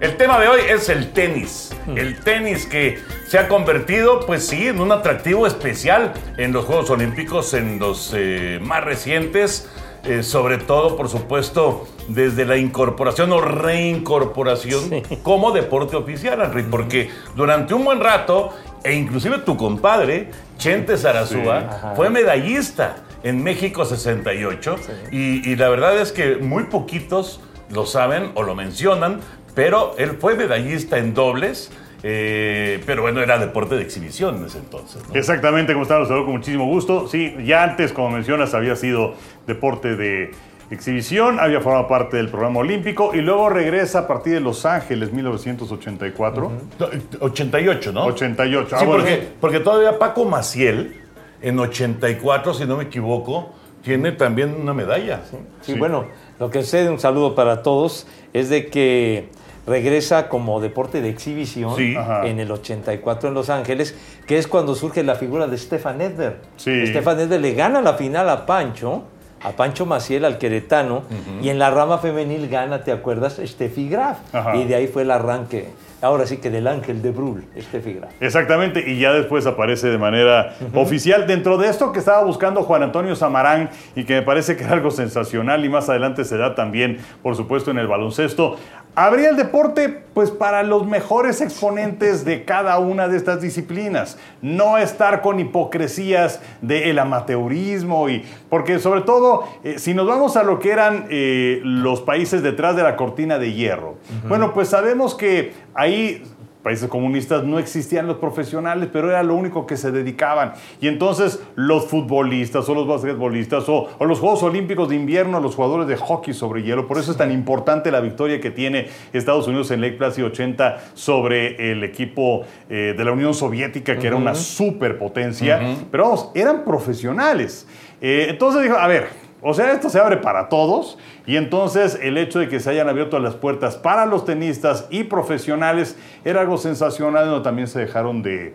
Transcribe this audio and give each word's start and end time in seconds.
El 0.00 0.16
tema 0.16 0.38
de 0.38 0.46
hoy 0.46 0.60
es 0.68 0.88
el 0.88 1.10
tenis. 1.12 1.74
El 1.96 2.20
tenis 2.20 2.66
que 2.66 2.98
se 3.26 3.38
ha 3.38 3.48
convertido, 3.48 4.20
pues 4.26 4.46
sí, 4.46 4.68
en 4.68 4.80
un 4.80 4.92
atractivo 4.92 5.46
especial 5.46 6.12
en 6.36 6.52
los 6.52 6.66
Juegos 6.66 6.88
Olímpicos, 6.90 7.52
en 7.54 7.80
los 7.80 8.12
eh, 8.16 8.60
más 8.62 8.84
recientes. 8.84 9.68
eh, 10.04 10.22
sobre 10.22 10.58
todo, 10.58 10.96
por 10.96 11.08
supuesto, 11.08 11.86
desde 12.06 12.44
la 12.44 12.56
incorporación 12.56 13.32
o 13.32 13.40
reincorporación 13.40 15.02
como 15.24 15.50
deporte 15.50 15.96
oficial, 15.96 16.40
Henry, 16.40 16.62
porque 16.62 17.10
durante 17.34 17.74
un 17.74 17.84
buen 17.84 17.98
rato, 17.98 18.54
e 18.84 18.94
inclusive 18.94 19.38
tu 19.38 19.56
compadre, 19.56 20.30
Chente 20.56 20.96
Sarazúa, 20.96 21.94
fue 21.96 22.10
medallista 22.10 22.98
en 23.24 23.42
México 23.42 23.84
68, 23.84 24.76
y, 25.10 25.50
y 25.50 25.56
la 25.56 25.68
verdad 25.68 25.98
es 26.00 26.12
que 26.12 26.36
muy 26.36 26.64
poquitos 26.64 27.40
lo 27.70 27.84
saben 27.84 28.30
o 28.34 28.42
lo 28.44 28.54
mencionan, 28.54 29.20
pero 29.58 29.96
él 29.98 30.18
fue 30.20 30.36
medallista 30.36 30.98
en 30.98 31.14
dobles, 31.14 31.72
eh, 32.04 32.80
pero 32.86 33.02
bueno, 33.02 33.20
era 33.20 33.40
deporte 33.40 33.74
de 33.74 33.82
exhibición 33.82 34.36
en 34.36 34.44
ese 34.44 34.58
entonces. 34.58 35.02
¿no? 35.08 35.18
Exactamente, 35.18 35.72
como 35.72 35.82
están, 35.82 35.98
los 35.98 36.06
saludo 36.06 36.26
con 36.26 36.34
muchísimo 36.34 36.64
gusto. 36.66 37.08
Sí, 37.08 37.34
ya 37.44 37.64
antes, 37.64 37.92
como 37.92 38.10
mencionas, 38.10 38.54
había 38.54 38.76
sido 38.76 39.14
deporte 39.48 39.96
de 39.96 40.30
exhibición, 40.70 41.40
había 41.40 41.60
formado 41.60 41.88
parte 41.88 42.18
del 42.18 42.28
programa 42.28 42.60
olímpico 42.60 43.10
y 43.16 43.20
luego 43.20 43.48
regresa 43.48 43.98
a 43.98 44.06
partir 44.06 44.34
de 44.34 44.40
Los 44.40 44.64
Ángeles, 44.64 45.12
1984. 45.12 46.52
No, 46.78 46.88
88, 47.18 47.92
¿no? 47.92 48.04
88. 48.04 48.68
Ah, 48.70 48.78
Sí, 48.78 48.86
bueno. 48.86 49.02
porque, 49.02 49.28
porque 49.40 49.58
todavía 49.58 49.98
Paco 49.98 50.24
Maciel, 50.24 51.02
en 51.42 51.58
84, 51.58 52.54
si 52.54 52.64
no 52.64 52.76
me 52.76 52.84
equivoco, 52.84 53.50
tiene 53.82 54.12
también 54.12 54.54
una 54.54 54.72
medalla. 54.72 55.22
Sí, 55.62 55.74
bueno, 55.74 56.06
lo 56.38 56.48
que 56.48 56.62
sé, 56.62 56.88
un 56.88 57.00
saludo 57.00 57.34
para 57.34 57.64
todos, 57.64 58.06
es 58.32 58.50
de 58.50 58.66
que 58.66 59.30
regresa 59.68 60.28
como 60.28 60.60
deporte 60.60 61.00
de 61.00 61.08
exhibición 61.10 61.76
Sí. 61.76 61.94
En 62.24 62.40
el 62.40 62.50
84 62.50 63.28
en 63.28 63.34
Los 63.34 63.50
Ángeles, 63.50 63.94
que 64.26 64.38
es 64.38 64.46
cuando 64.46 64.74
surge 64.74 65.02
la 65.02 65.14
figura 65.14 65.46
de 65.46 65.56
Stefan 65.58 66.00
Edberg. 66.00 66.38
Sí. 66.56 66.86
Stefan 66.86 67.20
Edberg 67.20 67.40
le 67.40 67.52
gana 67.52 67.80
la 67.82 67.94
final 67.94 68.28
a 68.28 68.46
Pancho, 68.46 69.04
a 69.42 69.52
Pancho 69.52 69.86
Maciel, 69.86 70.24
al 70.24 70.38
queretano, 70.38 71.02
y 71.42 71.50
en 71.50 71.58
la 71.58 71.70
rama 71.70 71.98
femenil 71.98 72.48
gana, 72.48 72.82
¿te 72.82 72.90
acuerdas? 72.90 73.40
Steffi 73.44 73.88
Graf. 73.88 74.18
Ajá. 74.32 74.56
Y 74.56 74.64
de 74.64 74.74
ahí 74.74 74.88
fue 74.88 75.02
el 75.02 75.12
arranque, 75.12 75.68
ahora 76.02 76.26
sí 76.26 76.38
que 76.38 76.50
del 76.50 76.66
ángel 76.66 77.02
de 77.02 77.12
Brul, 77.12 77.44
Steffi 77.56 77.92
Graf. 77.92 78.10
Exactamente, 78.20 78.82
y 78.90 78.98
ya 78.98 79.12
después 79.12 79.46
aparece 79.46 79.88
de 79.88 79.98
manera 79.98 80.56
oficial. 80.74 81.28
Dentro 81.28 81.56
de 81.56 81.68
esto 81.68 81.92
que 81.92 82.00
estaba 82.00 82.24
buscando 82.24 82.64
Juan 82.64 82.82
Antonio 82.82 83.14
Samarán 83.14 83.70
y 83.94 84.02
que 84.04 84.14
me 84.14 84.22
parece 84.22 84.56
que 84.56 84.64
era 84.64 84.72
algo 84.72 84.90
sensacional 84.90 85.64
y 85.64 85.68
más 85.68 85.88
adelante 85.88 86.24
se 86.24 86.36
da 86.36 86.56
también, 86.56 86.98
por 87.22 87.36
supuesto, 87.36 87.70
en 87.70 87.78
el 87.78 87.86
baloncesto. 87.86 88.56
Habría 89.00 89.30
el 89.30 89.36
deporte, 89.36 90.02
pues, 90.12 90.32
para 90.32 90.64
los 90.64 90.84
mejores 90.84 91.40
exponentes 91.40 92.24
de 92.24 92.44
cada 92.44 92.80
una 92.80 93.06
de 93.06 93.16
estas 93.16 93.40
disciplinas. 93.40 94.18
No 94.42 94.76
estar 94.76 95.22
con 95.22 95.38
hipocresías 95.38 96.40
del 96.62 96.98
amateurismo 96.98 98.08
y. 98.08 98.24
Porque, 98.50 98.80
sobre 98.80 99.02
todo, 99.02 99.44
eh, 99.62 99.78
si 99.78 99.94
nos 99.94 100.08
vamos 100.08 100.36
a 100.36 100.42
lo 100.42 100.58
que 100.58 100.72
eran 100.72 101.06
eh, 101.10 101.60
los 101.62 102.00
países 102.00 102.42
detrás 102.42 102.74
de 102.74 102.82
la 102.82 102.96
cortina 102.96 103.38
de 103.38 103.52
hierro, 103.52 103.98
bueno, 104.26 104.52
pues 104.52 104.68
sabemos 104.70 105.14
que 105.14 105.52
ahí 105.74 106.24
países 106.68 106.90
comunistas 106.90 107.44
no 107.44 107.58
existían 107.58 108.06
los 108.06 108.18
profesionales, 108.18 108.90
pero 108.92 109.08
era 109.08 109.22
lo 109.22 109.34
único 109.34 109.64
que 109.64 109.78
se 109.78 109.90
dedicaban. 109.90 110.52
Y 110.82 110.88
entonces 110.88 111.42
los 111.54 111.86
futbolistas 111.86 112.68
o 112.68 112.74
los 112.74 112.86
basquetbolistas 112.86 113.66
o, 113.70 113.88
o 113.96 114.04
los 114.04 114.20
Juegos 114.20 114.42
Olímpicos 114.42 114.90
de 114.90 114.96
invierno, 114.96 115.40
los 115.40 115.54
jugadores 115.54 115.88
de 115.88 115.96
hockey 115.96 116.34
sobre 116.34 116.62
hielo, 116.62 116.86
por 116.86 116.98
eso 116.98 117.10
es 117.10 117.16
tan 117.16 117.32
importante 117.32 117.90
la 117.90 118.00
victoria 118.00 118.38
que 118.38 118.50
tiene 118.50 118.88
Estados 119.14 119.48
Unidos 119.48 119.70
en 119.70 119.80
Lake 119.80 119.96
Placid 119.96 120.26
80 120.26 120.90
sobre 120.92 121.72
el 121.72 121.82
equipo 121.84 122.42
eh, 122.68 122.94
de 122.94 123.02
la 123.02 123.12
Unión 123.12 123.32
Soviética, 123.32 123.98
que 123.98 124.06
era 124.06 124.16
una 124.16 124.34
superpotencia. 124.34 125.74
Pero 125.90 126.02
vamos, 126.04 126.30
eran 126.34 126.66
profesionales. 126.66 127.66
Eh, 128.02 128.26
entonces 128.28 128.62
dijo, 128.62 128.76
a 128.76 128.88
ver, 128.88 129.08
o 129.40 129.54
sea, 129.54 129.72
esto 129.72 129.88
se 129.88 130.00
abre 130.00 130.16
para 130.16 130.48
todos 130.48 130.98
y 131.26 131.36
entonces 131.36 131.98
el 132.02 132.18
hecho 132.18 132.40
de 132.40 132.48
que 132.48 132.58
se 132.58 132.70
hayan 132.70 132.88
abierto 132.88 133.18
las 133.20 133.36
puertas 133.36 133.76
para 133.76 134.06
los 134.06 134.24
tenistas 134.24 134.86
y 134.90 135.04
profesionales 135.04 135.96
era 136.24 136.40
algo 136.40 136.58
sensacional, 136.58 137.26
donde 137.26 137.44
también 137.44 137.68
se 137.68 137.78
dejaron 137.78 138.22
de... 138.22 138.54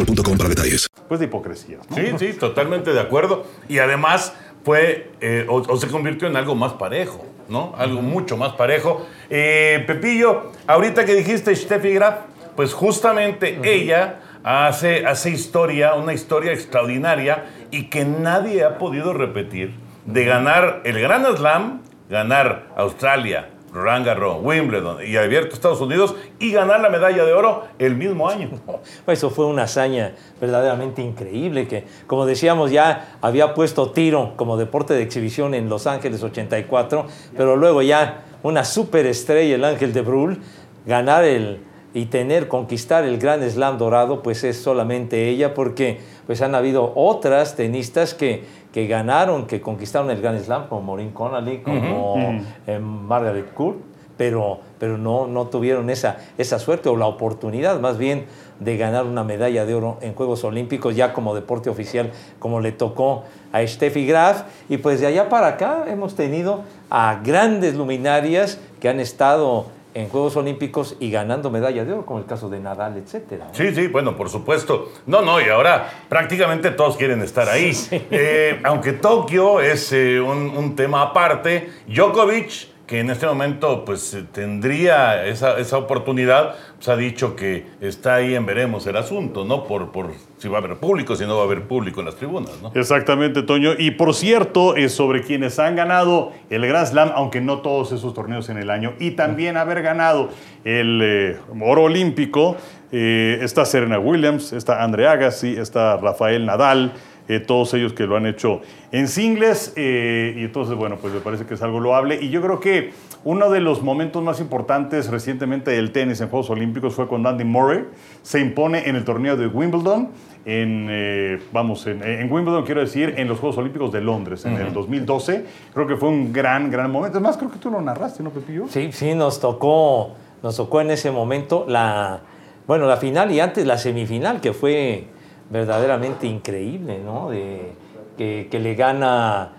boostmobile.com 0.05 0.37
para 0.37 0.49
detalles. 0.49 0.89
Pues 1.07 1.19
de 1.19 1.25
hipocresía. 1.27 1.77
¿no? 1.89 1.95
Sí, 1.95 2.11
sí, 2.17 2.33
totalmente 2.33 2.93
de 2.93 2.99
acuerdo. 2.99 3.45
Y 3.67 3.79
además 3.79 4.33
fue, 4.63 5.11
eh, 5.21 5.45
o, 5.49 5.55
o 5.57 5.77
se 5.77 5.87
convirtió 5.87 6.27
en 6.27 6.35
algo 6.35 6.55
más 6.55 6.73
parejo, 6.73 7.25
¿no? 7.49 7.73
Algo 7.77 8.01
mucho 8.01 8.37
más 8.37 8.53
parejo. 8.53 9.05
Eh, 9.29 9.83
Pepillo, 9.87 10.51
ahorita 10.67 11.05
que 11.05 11.15
dijiste 11.15 11.55
Steffi 11.55 11.93
Graf, 11.93 12.21
pues 12.55 12.73
justamente 12.73 13.59
ella 13.63 14.19
hace, 14.43 15.05
hace 15.05 15.29
historia, 15.29 15.93
una 15.95 16.13
historia 16.13 16.51
extraordinaria 16.51 17.45
y 17.71 17.89
que 17.89 18.05
nadie 18.05 18.63
ha 18.63 18.77
podido 18.77 19.13
repetir 19.13 19.73
de 20.05 20.25
ganar 20.25 20.81
el 20.83 20.99
Gran 20.99 21.25
Slam, 21.35 21.81
ganar 22.09 22.67
Australia, 22.75 23.49
Roland 23.73 24.07
Wimbledon 24.41 24.97
y 25.05 25.15
abierto 25.15 25.55
Estados 25.55 25.81
Unidos 25.81 26.15
y 26.39 26.51
ganar 26.51 26.81
la 26.81 26.89
medalla 26.89 27.23
de 27.23 27.33
oro 27.33 27.63
el 27.79 27.95
mismo 27.95 28.29
año. 28.29 28.49
Eso 29.07 29.29
fue 29.29 29.45
una 29.45 29.63
hazaña 29.63 30.13
verdaderamente 30.39 31.01
increíble 31.01 31.67
que, 31.67 31.85
como 32.07 32.25
decíamos, 32.25 32.71
ya 32.71 33.17
había 33.21 33.53
puesto 33.53 33.91
tiro 33.91 34.33
como 34.35 34.57
deporte 34.57 34.93
de 34.93 35.03
exhibición 35.03 35.53
en 35.53 35.69
Los 35.69 35.87
Ángeles 35.87 36.21
84, 36.23 37.05
pero 37.37 37.55
luego 37.55 37.81
ya 37.81 38.23
una 38.43 38.65
superestrella, 38.65 39.55
el 39.55 39.63
Ángel 39.63 39.93
de 39.93 40.01
Brul, 40.01 40.41
ganar 40.85 41.23
el 41.23 41.61
y 41.93 42.05
tener, 42.05 42.47
conquistar 42.47 43.03
el 43.03 43.17
Gran 43.17 43.47
Slam 43.49 43.77
dorado, 43.77 44.23
pues 44.23 44.43
es 44.43 44.57
solamente 44.57 45.27
ella, 45.27 45.53
porque 45.53 45.99
pues 46.25 46.41
han 46.41 46.55
habido 46.55 46.93
otras 46.95 47.55
tenistas 47.55 48.13
que, 48.13 48.45
que 48.71 48.87
ganaron, 48.87 49.47
que 49.47 49.61
conquistaron 49.61 50.09
el 50.11 50.21
Gran 50.21 50.39
Slam, 50.39 50.67
como 50.67 50.81
Maureen 50.81 51.11
Connolly, 51.11 51.59
como 51.59 52.41
eh, 52.67 52.79
Margaret 52.79 53.53
Court, 53.53 53.77
pero, 54.17 54.59
pero 54.79 54.97
no, 54.97 55.27
no 55.27 55.47
tuvieron 55.47 55.89
esa, 55.89 56.17
esa 56.37 56.59
suerte 56.59 56.89
o 56.89 56.95
la 56.95 57.07
oportunidad 57.07 57.79
más 57.79 57.97
bien 57.97 58.25
de 58.59 58.77
ganar 58.77 59.05
una 59.05 59.23
medalla 59.23 59.65
de 59.65 59.73
oro 59.73 59.97
en 60.01 60.13
Juegos 60.13 60.43
Olímpicos 60.43 60.95
ya 60.95 61.13
como 61.13 61.33
deporte 61.33 61.69
oficial, 61.69 62.11
como 62.37 62.59
le 62.59 62.71
tocó 62.71 63.23
a 63.51 63.65
Steffi 63.65 64.05
Graf. 64.05 64.43
Y 64.69 64.77
pues 64.77 65.01
de 65.01 65.07
allá 65.07 65.27
para 65.29 65.47
acá 65.47 65.85
hemos 65.87 66.15
tenido 66.15 66.61
a 66.91 67.19
grandes 67.23 67.73
luminarias 67.73 68.59
que 68.79 68.89
han 68.89 68.99
estado 68.99 69.65
en 69.93 70.09
Juegos 70.09 70.35
Olímpicos 70.37 70.95
y 70.99 71.11
ganando 71.11 71.49
medalla 71.49 71.83
de 71.83 71.93
oro, 71.93 72.05
como 72.05 72.19
el 72.19 72.25
caso 72.25 72.49
de 72.49 72.59
Nadal, 72.59 72.97
etcétera. 72.97 73.47
¿no? 73.49 73.53
Sí, 73.53 73.73
sí, 73.73 73.87
bueno, 73.87 74.15
por 74.15 74.29
supuesto. 74.29 74.91
No, 75.05 75.21
no, 75.21 75.41
y 75.41 75.49
ahora 75.49 75.89
prácticamente 76.09 76.71
todos 76.71 76.97
quieren 76.97 77.21
estar 77.21 77.49
ahí. 77.49 77.71
Eh, 77.91 78.59
aunque 78.63 78.93
Tokio 78.93 79.59
es 79.61 79.91
eh, 79.93 80.19
un, 80.19 80.49
un 80.57 80.75
tema 80.75 81.01
aparte, 81.01 81.69
Djokovic 81.87 82.71
que 82.87 82.99
en 82.99 83.09
este 83.09 83.25
momento 83.25 83.85
pues 83.85 84.13
eh, 84.13 84.25
tendría 84.31 85.25
esa, 85.25 85.57
esa 85.59 85.77
oportunidad, 85.77 86.55
pues 86.75 86.89
ha 86.89 86.95
dicho 86.95 87.35
que 87.35 87.65
está 87.79 88.15
ahí 88.15 88.35
en 88.35 88.45
veremos 88.45 88.85
el 88.87 88.97
asunto, 88.97 89.45
¿no? 89.45 89.65
Por, 89.65 89.91
por 89.91 90.11
si 90.37 90.47
va 90.47 90.57
a 90.57 90.61
haber 90.61 90.77
público, 90.77 91.15
si 91.15 91.25
no 91.25 91.35
va 91.35 91.43
a 91.43 91.45
haber 91.45 91.67
público 91.67 92.01
en 92.01 92.07
las 92.07 92.15
tribunas, 92.15 92.51
¿no? 92.61 92.71
Exactamente, 92.75 93.43
Toño. 93.43 93.71
Y 93.77 93.91
por 93.91 94.13
cierto, 94.13 94.75
sobre 94.89 95.21
quienes 95.21 95.59
han 95.59 95.75
ganado 95.75 96.31
el 96.49 96.67
Grand 96.67 96.87
Slam, 96.87 97.11
aunque 97.15 97.41
no 97.41 97.59
todos 97.59 97.91
esos 97.91 98.13
torneos 98.13 98.49
en 98.49 98.57
el 98.57 98.69
año, 98.69 98.93
y 98.99 99.11
también 99.11 99.57
haber 99.57 99.81
ganado 99.81 100.29
el 100.63 101.01
eh, 101.01 101.37
oro 101.61 101.83
olímpico, 101.83 102.57
eh, 102.91 103.39
está 103.41 103.63
Serena 103.63 103.99
Williams, 103.99 104.51
está 104.51 104.83
Andre 104.83 105.07
Agassi, 105.07 105.55
está 105.55 105.97
Rafael 105.97 106.45
Nadal, 106.45 106.93
eh, 107.27 107.39
todos 107.39 107.73
ellos 107.73 107.93
que 107.93 108.05
lo 108.05 108.17
han 108.17 108.25
hecho 108.25 108.61
en 108.91 109.07
singles, 109.07 109.73
eh, 109.75 110.33
y 110.37 110.43
entonces, 110.43 110.75
bueno, 110.75 110.97
pues 110.97 111.13
me 111.13 111.19
parece 111.19 111.45
que 111.45 111.53
es 111.53 111.61
algo 111.61 111.79
loable. 111.79 112.19
Y 112.21 112.29
yo 112.29 112.41
creo 112.41 112.59
que 112.59 112.91
uno 113.23 113.49
de 113.49 113.59
los 113.59 113.81
momentos 113.81 114.23
más 114.23 114.39
importantes 114.39 115.09
recientemente 115.09 115.71
del 115.71 115.91
tenis 115.91 116.19
en 116.21 116.29
Juegos 116.29 116.49
Olímpicos 116.49 116.93
fue 116.93 117.07
cuando 117.07 117.29
Andy 117.29 117.43
Murray 117.43 117.85
se 118.21 118.39
impone 118.39 118.89
en 118.89 118.95
el 118.95 119.05
torneo 119.05 119.37
de 119.37 119.47
Wimbledon, 119.47 120.09
en, 120.43 120.87
eh, 120.89 121.39
vamos, 121.51 121.85
en, 121.85 122.03
en 122.03 122.31
Wimbledon 122.31 122.65
quiero 122.65 122.81
decir, 122.81 123.13
en 123.17 123.27
los 123.27 123.39
Juegos 123.39 123.57
Olímpicos 123.59 123.91
de 123.91 124.01
Londres, 124.01 124.43
en 124.45 124.55
el 124.55 124.73
2012. 124.73 125.45
Creo 125.73 125.87
que 125.87 125.95
fue 125.95 126.09
un 126.09 126.33
gran, 126.33 126.71
gran 126.71 126.91
momento. 126.91 127.17
Es 127.17 127.23
más, 127.23 127.37
creo 127.37 127.51
que 127.51 127.59
tú 127.59 127.69
lo 127.69 127.81
narraste, 127.81 128.23
¿no, 128.23 128.31
Pepillo? 128.31 128.65
Sí, 128.67 128.89
sí, 128.91 129.13
nos 129.13 129.39
tocó, 129.39 130.15
nos 130.41 130.57
tocó 130.57 130.81
en 130.81 130.91
ese 130.91 131.11
momento 131.11 131.65
la, 131.67 132.21
bueno, 132.67 132.87
la 132.87 132.97
final 132.97 133.31
y 133.31 133.39
antes 133.39 133.65
la 133.65 133.77
semifinal, 133.77 134.41
que 134.41 134.53
fue 134.53 135.05
verdaderamente 135.51 136.25
increíble, 136.25 136.99
¿no? 137.05 137.29
De, 137.29 137.73
que, 138.17 138.47
que 138.49 138.59
le 138.59 138.73
gana, 138.75 139.51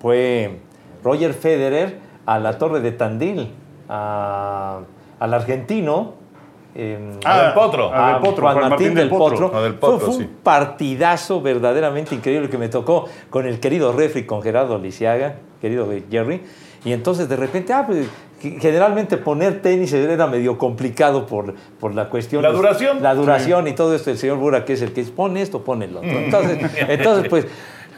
fue 0.00 0.58
Roger 1.02 1.32
Federer 1.34 1.98
a 2.26 2.38
la 2.38 2.58
Torre 2.58 2.80
de 2.80 2.92
Tandil, 2.92 3.50
a- 3.88 4.80
al 5.18 5.34
argentino. 5.34 6.14
em, 6.74 7.18
Ah, 7.24 7.42
del 7.42 7.52
Potro. 7.54 7.92
A 7.92 8.12
del 8.12 8.20
Potro, 8.22 8.42
Juan 8.42 8.54
Martín, 8.56 8.68
Martín 8.70 8.94
del 8.94 9.08
Potro. 9.08 9.46
Potro. 9.50 9.62
Del 9.62 9.72
Fue- 9.74 9.90
Potro, 9.90 10.06
fue, 10.06 10.14
sí. 10.16 10.22
un 10.22 10.28
partidazo 10.44 11.40
verdaderamente 11.40 12.14
increíble 12.14 12.48
que 12.50 12.58
me 12.58 12.68
tocó 12.68 13.06
con 13.30 13.46
el 13.48 13.58
querido 13.58 13.92
refri, 13.92 14.26
con 14.26 14.42
Gerardo 14.42 14.78
Lisiaga, 14.78 15.36
querido 15.60 15.88
Jerry. 16.10 16.42
Y 16.84 16.92
entonces 16.92 17.28
de 17.28 17.34
repente, 17.36 17.72
ah, 17.72 17.84
pues, 17.86 18.06
generalmente 18.40 19.16
poner 19.16 19.62
tenis 19.62 19.92
era 19.92 20.26
medio 20.26 20.58
complicado 20.58 21.26
por, 21.26 21.54
por 21.80 21.94
la 21.94 22.08
cuestión. 22.08 22.42
La 22.42 22.50
duración. 22.50 23.02
La 23.02 23.14
duración 23.14 23.66
y 23.68 23.72
todo 23.72 23.94
esto. 23.94 24.10
El 24.10 24.18
señor 24.18 24.38
Bura, 24.38 24.64
que 24.64 24.74
es 24.74 24.82
el 24.82 24.92
que 24.92 25.02
pone 25.04 25.42
esto, 25.42 25.62
pone 25.62 25.86
el 25.86 25.96
otro. 25.96 26.10
Entonces, 26.10 26.58
entonces 26.88 27.28
pues, 27.28 27.46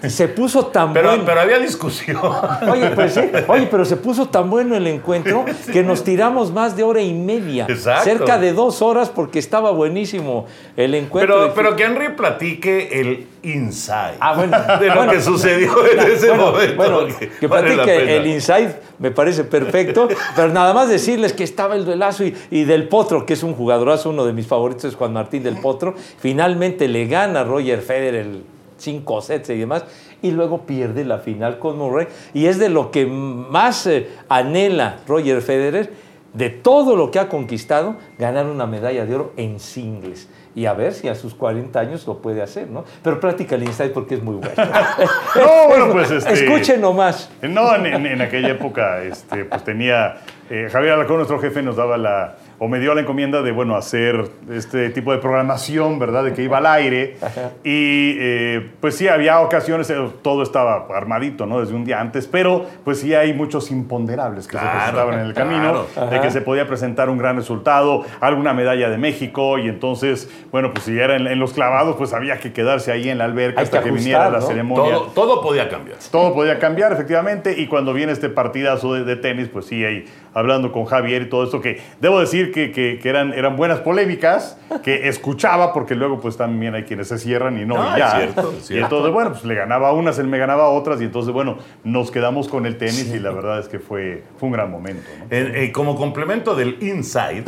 se 0.08 0.28
puso 0.28 0.66
tan 0.66 0.92
Pero, 0.92 1.08
bueno. 1.10 1.22
pero 1.26 1.40
había 1.40 1.58
discusión. 1.58 2.18
Oye, 2.70 2.90
pues 2.94 3.14
sí. 3.14 3.20
Oye, 3.48 3.68
pero 3.70 3.84
se 3.84 3.96
puso 3.96 4.26
tan 4.28 4.48
bueno 4.50 4.76
el 4.76 4.86
encuentro 4.86 5.44
que 5.72 5.82
nos 5.82 6.04
tiramos 6.04 6.52
más 6.52 6.76
de 6.76 6.82
hora 6.82 7.00
y 7.00 7.12
media. 7.14 7.66
Exacto. 7.68 8.04
Cerca 8.04 8.38
de 8.38 8.52
dos 8.52 8.82
horas 8.82 9.08
porque 9.10 9.38
estaba 9.38 9.70
buenísimo 9.70 10.46
el 10.76 10.94
encuentro. 10.94 11.52
Pero, 11.54 11.76
que 11.76 11.84
Henry 11.84 12.14
platique 12.16 13.00
el 13.00 13.26
inside 13.42 14.16
Ah, 14.20 14.34
bueno. 14.34 14.56
de 14.78 14.86
lo 14.88 14.94
Bueno. 14.96 15.12
que 15.12 15.20
sucedió 15.20 15.72
en 15.90 15.98
ese 16.00 16.28
Bueno, 16.28 16.52
momento. 16.52 16.76
bueno, 16.76 16.98
que 17.38 17.46
vale 17.46 17.74
platique 17.74 18.16
el 18.16 18.26
inside 18.26 18.76
me 18.98 19.10
parece 19.10 19.44
perfecto, 19.44 20.08
pero 20.36 20.48
nada 20.48 20.74
más 20.74 20.88
decirles 20.90 21.32
que 21.32 21.42
estaba 21.44 21.74
el 21.74 21.84
duelazo 21.86 22.22
y, 22.24 22.36
y 22.50 22.64
Del 22.64 22.86
Potro, 22.88 23.24
que 23.24 23.32
es 23.32 23.42
un 23.42 23.54
jugadorazo, 23.54 24.10
uno 24.10 24.26
de 24.26 24.32
mis 24.34 24.46
favoritos 24.46 24.84
es 24.84 24.94
Juan 24.94 25.12
Martín 25.14 25.42
Del 25.42 25.56
Potro, 25.56 25.94
finalmente 26.18 26.86
le 26.86 27.06
gana 27.06 27.40
a 27.40 27.44
Roger 27.44 27.80
Federer 27.80 28.14
el 28.26 28.42
5 28.80 29.20
sets 29.22 29.50
y 29.50 29.58
demás, 29.58 29.84
y 30.22 30.30
luego 30.32 30.66
pierde 30.66 31.04
la 31.04 31.18
final 31.18 31.58
con 31.58 31.78
Murray, 31.78 32.08
y 32.34 32.46
es 32.46 32.58
de 32.58 32.68
lo 32.68 32.90
que 32.90 33.06
más 33.06 33.86
eh, 33.86 34.08
anhela 34.28 34.98
Roger 35.06 35.40
Federer, 35.42 35.92
de 36.32 36.48
todo 36.48 36.96
lo 36.96 37.10
que 37.10 37.18
ha 37.18 37.28
conquistado, 37.28 37.96
ganar 38.18 38.46
una 38.46 38.66
medalla 38.66 39.04
de 39.04 39.14
oro 39.14 39.32
en 39.36 39.58
singles. 39.58 40.28
Y 40.54 40.66
a 40.66 40.74
ver 40.74 40.92
si 40.92 41.08
a 41.08 41.14
sus 41.14 41.34
40 41.34 41.78
años 41.78 42.06
lo 42.06 42.18
puede 42.18 42.42
hacer, 42.42 42.68
¿no? 42.68 42.84
Pero 43.02 43.20
práctica 43.20 43.54
el 43.54 43.62
inside 43.62 43.90
porque 43.90 44.16
es 44.16 44.22
muy 44.22 44.36
bueno. 44.36 44.52
No, 45.36 45.68
bueno, 45.68 45.92
pues 45.92 46.10
este. 46.10 46.32
Escuchen 46.32 46.80
nomás. 46.80 47.30
No, 47.42 47.74
en 47.74 48.20
aquella 48.20 48.50
época, 48.50 49.02
este, 49.02 49.44
pues 49.44 49.64
tenía. 49.64 50.18
eh, 50.50 50.68
Javier 50.70 50.94
Alarcón, 50.94 51.16
nuestro 51.16 51.38
jefe, 51.40 51.62
nos 51.62 51.76
daba 51.76 51.96
la. 51.96 52.36
O 52.62 52.68
me 52.68 52.78
dio 52.78 52.94
la 52.94 53.00
encomienda 53.00 53.40
de, 53.40 53.52
bueno, 53.52 53.74
hacer 53.74 54.22
este 54.52 54.90
tipo 54.90 55.12
de 55.12 55.18
programación, 55.18 55.98
¿verdad? 55.98 56.24
De 56.24 56.34
que 56.34 56.42
iba 56.42 56.58
al 56.58 56.66
aire. 56.66 57.16
Y 57.64 58.16
eh, 58.20 58.70
pues 58.82 58.96
sí, 58.96 59.08
había 59.08 59.40
ocasiones, 59.40 59.88
eh, 59.88 59.96
todo 60.20 60.42
estaba 60.42 60.86
armadito, 60.94 61.46
¿no? 61.46 61.60
Desde 61.60 61.74
un 61.74 61.86
día 61.86 62.02
antes, 62.02 62.26
pero 62.26 62.66
pues 62.84 63.00
sí 63.00 63.14
hay 63.14 63.32
muchos 63.32 63.70
imponderables 63.70 64.46
que 64.46 64.58
se 64.58 64.62
presentaban 64.62 65.20
en 65.20 65.26
el 65.26 65.32
camino, 65.32 65.86
claro. 65.94 66.10
de 66.10 66.20
que 66.20 66.30
se 66.30 66.42
podía 66.42 66.66
presentar 66.66 67.08
un 67.08 67.16
gran 67.16 67.36
resultado, 67.36 68.04
alguna 68.20 68.52
medalla 68.52 68.90
de 68.90 68.98
México, 68.98 69.56
y 69.56 69.66
entonces, 69.66 70.30
bueno, 70.52 70.70
pues 70.74 70.84
si 70.84 70.98
era 70.98 71.16
en, 71.16 71.28
en 71.28 71.38
los 71.38 71.54
clavados, 71.54 71.96
pues 71.96 72.12
había 72.12 72.40
que 72.40 72.52
quedarse 72.52 72.92
ahí 72.92 73.08
en 73.08 73.16
la 73.16 73.24
alberca 73.24 73.60
Hay 73.60 73.64
hasta 73.64 73.78
que 73.78 73.84
que, 73.86 73.92
viniera 73.92 74.28
la 74.28 74.42
ceremonia. 74.42 74.96
todo, 74.96 75.06
todo 75.14 75.40
podía 75.40 75.70
cambiar. 75.70 75.96
Todo 76.12 76.34
podía 76.34 76.58
cambiar, 76.58 76.92
efectivamente, 76.92 77.58
y 77.58 77.68
cuando 77.68 77.94
viene 77.94 78.12
este 78.12 78.28
partidazo 78.28 78.92
de, 78.92 79.04
de 79.04 79.16
tenis, 79.16 79.48
pues 79.48 79.64
sí, 79.64 79.82
ahí 79.82 80.04
hablando 80.34 80.72
con 80.72 80.84
Javier 80.84 81.22
y 81.22 81.28
todo 81.28 81.44
esto, 81.44 81.60
que 81.60 81.80
debo 82.00 82.20
decir 82.20 82.52
que, 82.52 82.70
que- 82.72 82.98
que 83.02 83.08
eran, 83.08 83.32
eran 83.32 83.56
buenas 83.56 83.80
polémicas, 83.80 84.58
que 84.82 85.08
escuchaba, 85.08 85.72
porque 85.72 85.94
luego 85.94 86.20
pues 86.20 86.36
también 86.36 86.74
hay 86.74 86.84
quienes 86.84 87.08
se 87.08 87.18
cierran 87.18 87.60
y 87.60 87.64
no, 87.64 87.76
No, 87.76 87.96
y 87.96 87.98
ya. 87.98 88.06
es 88.06 88.12
cierto, 88.32 88.52
es 88.56 88.64
Y 88.64 88.66
cierto. 88.68 88.84
entonces, 88.86 89.12
bueno, 89.12 89.30
pues 89.32 89.44
le 89.44 89.54
ganaba 89.54 89.92
unas, 89.92 90.18
él 90.18 90.26
me 90.28 90.38
ganaba 90.38 90.68
otras, 90.70 91.00
y 91.00 91.04
entonces, 91.04 91.32
bueno, 91.32 91.58
nos 91.84 92.10
quedamos 92.10 92.48
con 92.48 92.66
el 92.66 92.76
tenis 92.78 93.12
y 93.14 93.18
la 93.18 93.30
verdad 93.30 93.58
es 93.58 93.68
que 93.68 93.78
fue, 93.80 94.22
fue 94.38 94.48
un 94.48 94.52
gran 94.52 94.70
momento. 94.70 95.02
eh, 95.30 95.70
como 95.74 95.96
complemento 95.96 96.54
del 96.54 96.76
inside, 96.82 97.44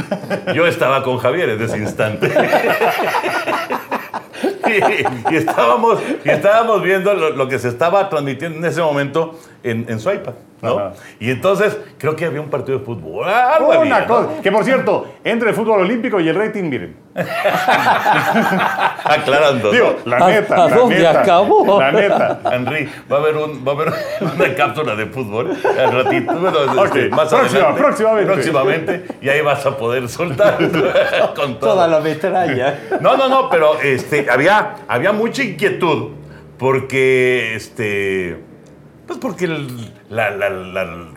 yo 0.54 0.66
estaba 0.66 1.02
con 1.02 1.18
Javier 1.18 1.50
en 1.50 1.62
ese 1.62 1.78
instante. 1.78 2.30
y, 4.66 5.32
y 5.32 5.36
estábamos, 5.36 5.98
y 6.24 6.28
estábamos 6.30 6.82
viendo 6.82 7.14
lo, 7.14 7.30
lo 7.30 7.48
que 7.48 7.58
se 7.58 7.68
estaba 7.68 8.08
transmitiendo 8.08 8.58
en 8.58 8.64
ese 8.64 8.80
momento 8.80 9.38
en, 9.62 9.86
en 9.88 10.00
su 10.00 10.10
iPad. 10.10 10.32
¿no? 10.62 10.78
Ajá. 10.78 10.92
Y 11.18 11.30
entonces 11.30 11.76
creo 11.98 12.14
que 12.14 12.24
había 12.24 12.40
un 12.40 12.48
partido 12.48 12.78
de 12.78 12.84
fútbol. 12.84 13.28
Algo 13.28 13.72
había, 13.72 13.96
Una 13.96 14.00
¿no? 14.02 14.06
cosa, 14.06 14.28
que 14.42 14.52
por 14.52 14.64
cierto, 14.64 15.06
entre 15.24 15.48
el 15.50 15.54
fútbol 15.56 15.80
olímpico 15.80 16.20
y 16.20 16.28
el 16.28 16.36
rating, 16.36 16.64
miren. 16.64 16.96
Aclarando. 19.04 19.70
Digo, 19.72 19.96
la 20.04 20.16
¿A- 20.18 20.28
neta, 20.30 20.54
a 20.54 20.68
la 20.68 20.76
dónde 20.76 20.96
neta, 20.98 21.20
acabó? 21.22 21.80
La 21.80 21.92
neta. 21.92 22.40
Henry, 22.52 22.88
va 23.10 23.16
a 23.16 23.20
haber, 23.20 23.36
un, 23.36 23.66
va 23.66 23.72
a 23.72 23.74
haber 23.74 23.92
una 24.36 24.54
cápsula 24.54 24.94
de 24.94 25.06
fútbol 25.06 25.50
al 25.78 26.04
ratito, 26.04 26.32
bueno, 26.34 26.58
este, 26.84 27.06
Ok, 27.06 27.12
más 27.12 27.28
próxima, 27.28 27.58
adelante, 27.60 27.80
próximamente. 27.82 28.32
próximamente, 28.32 29.04
y 29.20 29.28
ahí 29.28 29.40
vas 29.40 29.66
a 29.66 29.76
poder 29.76 30.08
soltar 30.08 30.56
con 31.36 31.58
todo. 31.58 31.72
Toda 31.74 31.88
la 31.88 32.00
metralla. 32.00 32.78
No, 33.00 33.16
no, 33.16 33.28
no, 33.28 33.50
pero 33.50 33.80
este, 33.80 34.26
había, 34.30 34.76
había 34.88 35.12
mucha 35.12 35.42
inquietud 35.42 36.10
porque, 36.58 37.54
este, 37.56 38.38
pues 39.06 39.18
porque 39.18 39.44
el- 39.46 39.90
la, 40.10 40.30
la- 40.30 40.48
la- 40.50 41.08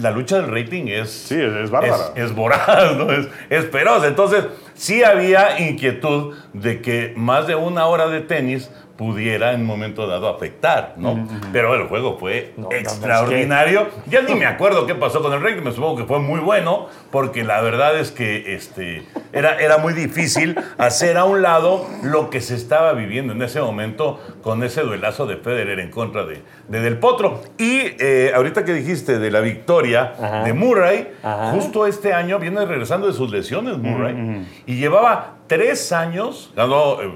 la 0.00 0.10
lucha 0.10 0.36
del 0.40 0.48
rating 0.50 0.84
es... 0.88 1.10
Sí, 1.10 1.34
es- 1.34 1.52
es 1.54 1.70
bárbara. 1.70 2.10
Es, 2.16 2.24
es 2.30 2.34
voraz, 2.34 2.96
¿no? 2.96 3.10
es, 3.12 3.28
es 3.50 3.70
feroz. 3.70 4.04
Entonces, 4.04 4.44
sí 4.74 5.02
había 5.02 5.60
inquietud 5.60 6.34
de 6.52 6.80
que 6.80 7.12
más 7.16 7.46
de 7.46 7.54
una 7.54 7.86
hora 7.86 8.08
de 8.08 8.20
tenis 8.20 8.70
pudiera 8.96 9.52
en 9.52 9.62
un 9.62 9.66
momento 9.66 10.06
dado 10.06 10.28
afectar, 10.28 10.94
¿no? 10.96 11.26
Pero 11.52 11.74
el 11.74 11.88
juego 11.88 12.16
fue 12.18 12.52
No, 12.56 12.64
no, 12.64 12.68
no, 12.70 12.76
es 12.76 12.82
que- 12.82 12.88
extraordinario. 12.88 13.88
Ya 14.06 14.22
ni 14.22 14.34
me 14.34 14.46
acuerdo 14.46 14.86
qué 14.86 14.94
pasó 14.94 15.20
con 15.20 15.32
el 15.32 15.42
rating, 15.42 15.62
me 15.62 15.72
supongo 15.72 15.96
que 15.96 16.04
fue 16.04 16.20
muy 16.20 16.38
bueno, 16.40 16.86
porque 17.10 17.42
la 17.42 17.60
verdad 17.60 17.98
es 17.98 18.12
que 18.12 18.54
este, 18.54 19.04
era, 19.32 19.58
era 19.60 19.78
muy 19.78 19.94
difícil 19.94 20.56
hacer 20.78 21.16
a 21.16 21.24
un 21.24 21.42
lado 21.42 21.84
lo 22.02 22.30
que 22.30 22.40
se 22.40 22.54
estaba 22.54 22.92
viviendo 22.92 23.32
en 23.32 23.42
ese 23.42 23.60
momento 23.60 24.20
con 24.42 24.62
ese 24.62 24.82
duelazo 24.82 25.26
de 25.26 25.38
Federer 25.38 25.80
en 25.80 25.90
contra 25.90 26.24
de, 26.24 26.42
de 26.68 26.80
Del 26.80 26.98
Potro. 26.98 27.42
Y 27.58 27.80
eh, 27.98 28.32
ahorita 28.34 28.64
que 28.64 28.74
dijiste 28.74 29.18
de 29.18 29.30
la 29.30 29.40
victoria 29.40 30.12
Ajá. 30.20 30.44
de 30.44 30.52
Murray, 30.52 31.08
Ajá. 31.22 31.50
justo 31.50 31.86
este 31.86 32.12
año 32.12 32.38
viene 32.38 32.64
regresando 32.64 33.06
de 33.08 33.12
sus 33.12 33.30
lesiones 33.30 33.76
Murray, 33.78 34.46
y 34.66 34.76
llevaba 34.76 35.34
tres 35.48 35.90
años, 35.92 36.52
ganó, 36.54 37.00
eh, 37.02 37.10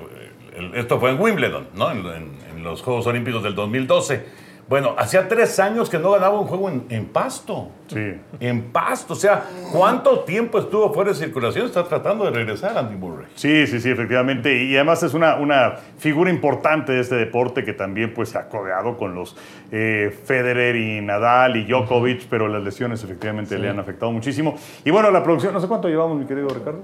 el- 0.58 0.74
esto 0.74 0.98
fue 1.00 1.10
en 1.10 1.20
Wimbledon, 1.20 1.68
¿no? 1.74 1.90
En, 1.90 1.98
en- 2.06 2.38
en 2.56 2.62
los 2.64 2.82
Juegos 2.82 3.06
Olímpicos 3.06 3.42
del 3.42 3.54
2012. 3.54 4.48
Bueno, 4.68 4.94
hacía 4.98 5.28
tres 5.28 5.58
años 5.60 5.88
que 5.88 5.98
no 5.98 6.10
ganaba 6.10 6.38
un 6.38 6.46
juego 6.46 6.68
en, 6.68 6.84
en 6.90 7.06
pasto. 7.06 7.70
Sí. 7.86 8.16
En 8.38 8.64
pasto. 8.64 9.14
O 9.14 9.16
sea, 9.16 9.44
¿cuánto 9.72 10.20
tiempo 10.24 10.58
estuvo 10.58 10.92
fuera 10.92 11.12
de 11.12 11.16
circulación? 11.16 11.64
Está 11.64 11.84
tratando 11.84 12.26
de 12.26 12.32
regresar 12.32 12.76
Andy 12.76 12.94
Murray. 12.96 13.28
Sí, 13.34 13.66
sí, 13.66 13.80
sí, 13.80 13.88
efectivamente. 13.88 14.62
Y 14.64 14.74
además 14.76 15.02
es 15.02 15.14
una, 15.14 15.36
una 15.36 15.76
figura 15.96 16.28
importante 16.28 16.92
de 16.92 17.00
este 17.00 17.14
deporte 17.14 17.64
que 17.64 17.72
también 17.72 18.12
pues, 18.12 18.28
se 18.28 18.36
ha 18.36 18.50
codeado 18.50 18.98
con 18.98 19.14
los 19.14 19.34
eh, 19.72 20.14
Federer 20.26 20.76
y 20.76 21.00
Nadal 21.00 21.56
y 21.56 21.64
Djokovic, 21.64 22.26
pero 22.28 22.46
las 22.46 22.62
lesiones 22.62 23.02
efectivamente 23.02 23.58
le 23.58 23.70
han 23.70 23.78
afectado 23.78 24.12
muchísimo. 24.12 24.54
Y 24.84 24.90
bueno, 24.90 25.10
la 25.10 25.22
producción, 25.22 25.54
no 25.54 25.60
sé 25.60 25.66
cuánto 25.66 25.88
llevamos, 25.88 26.18
mi 26.18 26.26
querido 26.26 26.46
Ricardo. 26.50 26.82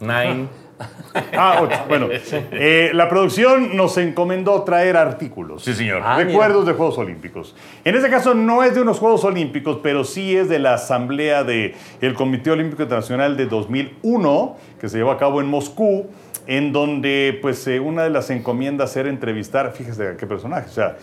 Nine. 0.00 0.48
Ah, 1.32 1.60
ocho. 1.62 1.78
Bueno, 1.88 2.08
eh, 2.10 2.90
la 2.92 3.08
producción 3.08 3.74
nos 3.74 3.96
encomendó 3.96 4.62
traer 4.64 4.96
artículos. 4.96 5.62
Sí, 5.64 5.72
señor. 5.72 6.02
Ah, 6.04 6.16
Recuerdos 6.16 6.66
de 6.66 6.74
Juegos 6.74 6.98
Olímpicos. 6.98 7.54
En 7.84 7.94
este 7.94 8.10
caso 8.10 8.34
no 8.34 8.62
es 8.62 8.74
de 8.74 8.82
unos 8.82 8.98
Juegos 8.98 9.24
Olímpicos, 9.24 9.78
pero 9.82 10.04
sí 10.04 10.36
es 10.36 10.48
de 10.50 10.58
la 10.58 10.74
Asamblea 10.74 11.42
del 11.42 12.14
Comité 12.14 12.50
Olímpico 12.50 12.82
Internacional 12.82 13.36
de 13.36 13.46
2001, 13.46 14.56
que 14.78 14.88
se 14.88 14.98
llevó 14.98 15.10
a 15.10 15.18
cabo 15.18 15.40
en 15.40 15.46
Moscú, 15.46 16.06
en 16.46 16.72
donde 16.72 17.38
pues 17.40 17.66
eh, 17.66 17.80
una 17.80 18.02
de 18.04 18.10
las 18.10 18.28
encomiendas 18.30 18.94
era 18.96 19.08
entrevistar, 19.08 19.72
fíjese 19.72 20.08
a 20.08 20.16
qué 20.16 20.26
personaje, 20.26 20.68
o 20.68 20.72
sea, 20.72 20.96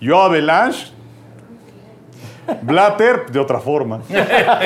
yo 0.00 0.20
Avalanche, 0.20 0.92
Blatter, 2.62 3.26
de 3.30 3.38
otra 3.38 3.58
forma. 3.60 4.00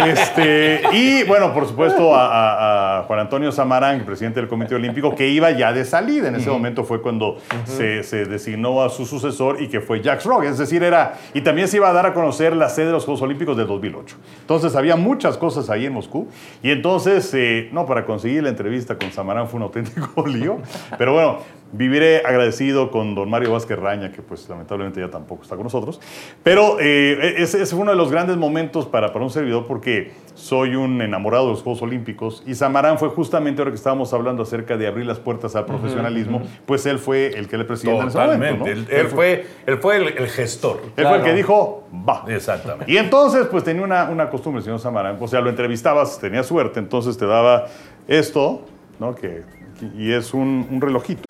Este, 0.06 0.80
y 0.92 1.22
bueno, 1.24 1.52
por 1.52 1.66
supuesto, 1.66 2.14
a, 2.14 2.26
a- 2.26 2.98
a 3.00 3.02
Juan 3.04 3.20
Antonio 3.20 3.52
Samarán, 3.52 4.04
presidente 4.04 4.40
del 4.40 4.48
Comité 4.48 4.74
Olímpico, 4.74 5.14
que 5.14 5.28
iba 5.28 5.50
ya 5.50 5.72
de 5.72 5.84
salida. 5.84 6.28
En 6.28 6.36
ese 6.36 6.50
momento 6.50 6.84
fue 6.84 7.00
cuando 7.02 7.38
se, 7.64 8.02
se 8.02 8.24
designó 8.24 8.82
a 8.82 8.88
su 8.90 9.06
sucesor 9.06 9.60
y 9.62 9.68
que 9.68 9.80
fue 9.80 10.00
Jacques 10.02 10.24
Rock. 10.26 10.44
Es 10.44 10.58
decir, 10.58 10.82
era. 10.82 11.14
Y 11.32 11.40
también 11.42 11.68
se 11.68 11.76
iba 11.76 11.88
a 11.88 11.92
dar 11.92 12.06
a 12.06 12.14
conocer 12.14 12.54
la 12.56 12.68
sede 12.68 12.86
de 12.86 12.92
los 12.92 13.04
Juegos 13.04 13.22
Olímpicos 13.22 13.56
de 13.56 13.64
2008. 13.64 14.16
Entonces 14.40 14.74
había 14.76 14.96
muchas 14.96 15.36
cosas 15.36 15.70
ahí 15.70 15.86
en 15.86 15.92
Moscú. 15.92 16.28
Y 16.62 16.70
entonces, 16.70 17.30
eh, 17.34 17.68
no, 17.72 17.86
para 17.86 18.04
conseguir 18.04 18.42
la 18.42 18.48
entrevista 18.50 18.96
con 18.96 19.10
Samarán 19.12 19.48
fue 19.48 19.58
un 19.58 19.64
auténtico 19.64 20.26
lío. 20.26 20.58
Pero 20.98 21.12
bueno, 21.14 21.38
viviré 21.76 22.22
agradecido 22.24 22.90
con 22.90 23.14
don 23.14 23.28
Mario 23.28 23.52
Vázquez 23.52 23.78
Raña, 23.78 24.12
que 24.12 24.22
pues 24.22 24.48
lamentablemente 24.48 25.00
ya 25.00 25.10
tampoco 25.10 25.42
está 25.42 25.56
con 25.56 25.64
nosotros. 25.64 26.00
Pero 26.42 26.78
eh, 26.80 27.34
ese 27.38 27.62
ese 27.62 27.74
fue 27.74 27.82
uno 27.82 27.90
de 27.90 27.96
los 27.96 28.10
grandes 28.10 28.36
momentos 28.36 28.86
para, 28.86 29.12
para 29.12 29.24
un 29.24 29.30
servidor 29.30 29.66
porque 29.66 30.12
soy 30.34 30.74
un 30.76 31.00
enamorado 31.00 31.46
de 31.46 31.50
los 31.52 31.62
Juegos 31.62 31.82
Olímpicos 31.82 32.42
y 32.46 32.54
Samarán 32.54 32.98
fue 32.98 33.08
justamente 33.08 33.60
ahora 33.60 33.70
que 33.70 33.76
estábamos 33.76 34.12
hablando 34.12 34.42
acerca 34.42 34.76
de 34.76 34.86
abrir 34.86 35.06
las 35.06 35.18
puertas 35.18 35.54
al 35.56 35.64
profesionalismo, 35.64 36.42
pues 36.66 36.86
él 36.86 36.98
fue 36.98 37.28
el 37.38 37.48
que 37.48 37.56
le 37.58 37.64
en 37.64 37.72
ese 37.72 37.88
Totalmente. 37.88 38.58
momento. 38.58 38.64
¿no? 38.64 38.66
Él, 38.66 38.86
él 38.90 39.06
fue, 39.08 39.46
él 39.66 39.78
fue 39.78 39.96
el, 39.96 40.08
el 40.18 40.28
gestor. 40.28 40.80
Él 40.96 41.06
fue 41.06 41.16
el 41.18 41.22
que 41.22 41.32
dijo, 41.34 41.84
va. 42.08 42.24
Exactamente. 42.28 42.90
Y 42.92 42.96
entonces, 42.96 43.46
pues 43.46 43.64
tenía 43.64 43.82
una, 43.82 44.10
una 44.10 44.30
costumbre, 44.30 44.58
el 44.58 44.64
señor 44.64 44.80
Samarán. 44.80 45.16
O 45.20 45.28
sea, 45.28 45.40
lo 45.40 45.50
entrevistabas, 45.50 46.18
tenía 46.18 46.42
suerte, 46.42 46.78
entonces 46.78 47.16
te 47.16 47.26
daba 47.26 47.66
esto, 48.06 48.62
¿no? 48.98 49.14
Que, 49.14 49.42
y 49.96 50.12
es 50.12 50.34
un, 50.34 50.66
un 50.70 50.80
relojito. 50.80 51.22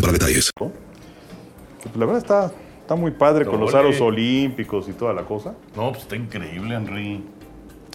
para 0.00 0.12
detalles. 0.12 0.50
Pues, 0.56 0.70
la 1.96 2.06
verdad 2.06 2.22
está, 2.22 2.52
está 2.80 2.94
muy 2.94 3.10
padre 3.12 3.44
con 3.44 3.60
los 3.60 3.74
aros 3.74 4.00
olímpicos 4.00 4.88
y 4.88 4.92
toda 4.92 5.12
la 5.12 5.22
cosa. 5.22 5.54
No, 5.76 5.90
pues 5.90 6.02
está 6.02 6.16
increíble, 6.16 6.74
Henry. 6.74 7.22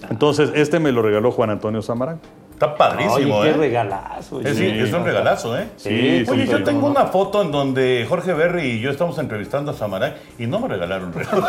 Entonces, 0.10 0.52
este 0.56 0.80
me 0.80 0.92
lo 0.92 1.02
regaló 1.02 1.32
Juan 1.32 1.50
Antonio 1.50 1.82
Samarán. 1.82 2.20
Está 2.64 2.78
padrísimo, 2.78 3.38
Oye, 3.40 3.50
¿eh? 3.50 3.52
qué 3.54 3.60
regalazo. 3.60 4.40
Es, 4.42 4.58
oye. 4.58 4.84
es 4.84 4.94
un 4.94 5.04
regalazo, 5.04 5.58
¿eh? 5.58 5.68
Sí, 5.76 5.90
Oye, 6.30 6.46
sí, 6.46 6.52
yo 6.52 6.58
sí, 6.60 6.64
tengo 6.64 6.88
una 6.88 7.08
foto 7.08 7.42
en 7.42 7.52
donde 7.52 8.06
Jorge 8.08 8.32
Berry 8.34 8.64
y 8.64 8.80
yo 8.80 8.90
estamos 8.90 9.18
entrevistando 9.20 9.72
a 9.72 9.74
Samarán 9.74 10.14
y 10.40 10.48
no 10.48 10.60
me 10.60 10.70
regalaron 10.70 11.12
regalo. 11.14 11.46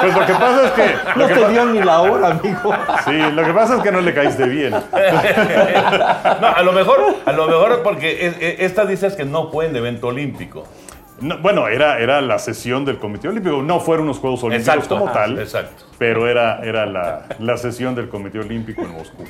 Pues 0.00 0.14
lo 0.14 0.26
que 0.26 0.32
pasa 0.32 0.64
es 0.64 0.70
que. 0.72 0.94
No 1.16 1.16
Lo 1.16 1.28
que, 1.28 1.34
te 1.34 1.48
dio 1.50 1.66
ni 1.66 1.82
la 1.82 2.00
hora, 2.00 2.28
amigo. 2.28 2.74
sí, 3.04 3.12
lo 3.34 3.44
que 3.44 3.52
pasa 3.52 3.76
es 3.76 3.82
que 3.82 3.92
no 3.92 4.00
le 4.00 4.14
caíste 4.14 4.46
bien. 4.48 4.70
no, 6.40 6.46
a 6.48 6.62
lo 6.62 6.72
mejor, 6.72 6.98
a 7.26 7.32
lo 7.32 7.46
mejor 7.46 7.82
porque 7.82 8.26
es- 8.26 8.36
es- 8.40 8.60
estas 8.60 8.88
dices 8.88 9.14
que 9.16 9.24
no 9.26 9.50
fue 9.50 9.66
en 9.66 9.76
evento 9.76 10.08
olímpico. 10.08 10.64
No, 11.20 11.38
bueno, 11.38 11.68
era, 11.68 11.98
era 11.98 12.20
la 12.20 12.38
sesión 12.38 12.84
del 12.84 12.98
Comité 12.98 13.28
Olímpico. 13.28 13.62
No 13.62 13.80
fueron 13.80 14.04
unos 14.04 14.18
Juegos 14.18 14.42
Olímpicos 14.44 14.74
Exacto. 14.74 14.98
como 14.98 15.08
Ah, 15.10 15.12
tal. 15.12 15.38
exacto. 15.38 15.84
Pero 15.98 16.28
era, 16.28 16.60
era 16.62 16.86
la, 16.86 17.26
la 17.38 17.56
sesión 17.56 17.94
del 17.94 18.08
Comité 18.08 18.38
Olímpico 18.38 18.82
en 18.82 18.92
Moscú. 18.92 19.24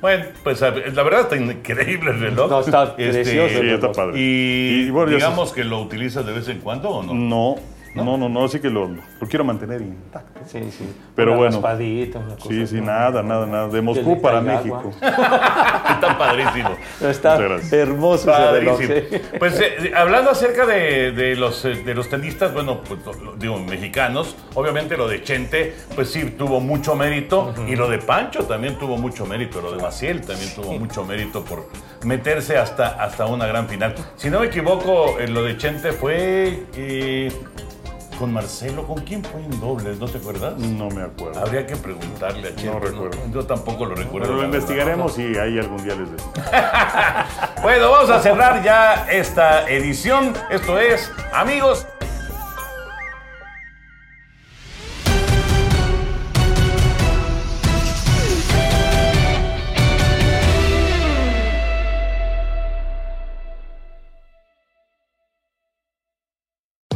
Bueno, 0.00 0.24
pues 0.42 0.60
la 0.60 0.70
verdad 1.02 1.20
está 1.22 1.36
increíble 1.36 2.10
el 2.10 2.20
reloj. 2.20 2.50
No, 2.50 2.60
está 2.60 2.94
precioso 2.94 3.58
Sí, 3.60 3.68
está 3.70 3.90
padre. 3.92 4.12
Y, 4.20 4.84
Y 4.86 4.90
bueno, 4.90 5.10
ya 5.12 5.16
digamos 5.16 5.52
que 5.52 5.64
lo 5.64 5.80
utilizas 5.80 6.26
de 6.26 6.32
vez 6.32 6.46
en 6.48 6.58
cuando 6.58 6.90
o 6.90 7.02
no. 7.02 7.14
No, 7.14 7.56
no, 7.94 8.16
no, 8.16 8.28
no, 8.28 8.44
así 8.44 8.60
que 8.60 8.70
lo, 8.70 8.88
lo 8.88 9.28
quiero 9.28 9.44
mantener 9.44 9.80
intacto. 9.82 10.40
Sí, 10.46 10.70
sí. 10.70 10.84
Pero 11.14 11.32
Una 11.32 11.38
bueno. 11.38 11.52
raspadita, 11.56 12.18
una 12.18 12.34
cosa 12.36 12.48
Sí, 12.48 12.66
sí, 12.66 12.80
nada, 12.80 13.22
nada, 13.22 13.46
nada. 13.46 13.68
De 13.68 13.80
Moscú 13.80 14.20
para 14.20 14.40
México. 14.40 14.90
Está 15.00 16.16
padrísimo. 16.18 16.70
Está 17.00 17.36
hermoso 17.72 18.30
ese 18.32 18.50
reloj. 18.52 18.78
Padrísimo. 18.78 19.08
sí. 19.10 19.38
Pues 19.38 19.60
eh, 19.60 19.92
hablando 19.96 20.30
acerca 20.30 20.66
de, 20.66 21.12
de 21.12 21.36
los, 21.36 21.64
eh, 21.64 21.76
de 21.84 21.94
los 21.94 22.08
tenistas, 22.08 22.52
bueno, 22.52 22.80
pues, 22.82 23.00
digo, 23.38 23.58
mexicanos, 23.58 24.36
obviamente 24.54 24.96
lo 24.96 25.08
de 25.08 25.22
Chente, 25.22 25.74
pues 25.94 26.10
sí, 26.10 26.24
tuvo 26.36 26.60
mucho 26.60 26.94
mérito, 26.96 27.54
y 27.68 27.76
lo 27.76 27.88
de 27.88 27.98
Pancho 27.98 28.44
también 28.44 28.76
tuvo 28.78 28.96
mucho 28.96 29.26
mérito, 29.26 29.60
lo 29.60 29.72
de 29.72 29.82
Maciel 29.82 30.20
también 30.22 30.54
tuvo 30.54 30.72
mucho 30.78 31.04
mérito 31.04 31.44
por 31.44 31.68
meterse 32.04 32.56
hasta, 32.56 33.02
hasta 33.02 33.26
una 33.26 33.46
gran 33.46 33.68
final. 33.68 33.94
Si 34.16 34.30
no 34.30 34.40
me 34.40 34.46
equivoco, 34.46 35.18
eh, 35.18 35.28
lo 35.28 35.42
de 35.42 35.56
Chente 35.56 35.92
fue 35.92 36.64
eh, 36.76 37.32
con 38.18 38.32
Marcelo, 38.32 38.86
¿con 38.86 38.98
quién 39.02 39.22
fue 39.24 39.42
en 39.42 39.60
dobles? 39.60 39.98
¿No 39.98 40.06
te 40.06 40.18
acuerdas? 40.18 40.56
No 40.58 40.88
me 40.88 41.02
acuerdo. 41.02 41.40
Habría 41.40 41.66
que 41.66 41.76
preguntarle 41.76 42.48
a 42.48 42.56
Chente. 42.56 42.78
recuerdo. 42.78 43.18
Yo 43.32 43.44
tampoco 43.46 43.86
lo 43.86 43.94
recuerdo. 43.94 44.28
Pero 44.28 44.40
lo 44.40 44.44
investigaremos 44.44 45.18
y 45.18 45.36
ahí 45.36 45.58
algún 45.58 45.82
día 45.84 45.94
les 45.94 46.10
decimos. 46.10 46.34
Bueno, 47.62 47.90
vamos 47.90 48.10
a 48.10 48.20
cerrar 48.20 48.62
ya 48.62 49.06
esta 49.10 49.66
edición. 49.70 50.34
Esto 50.50 50.78
es, 50.78 51.10
amigos. 51.32 51.86